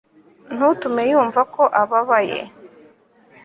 Ntutume 0.55 1.01
yumva 1.11 1.41
ko 1.53 1.63
ababaye 1.81 2.39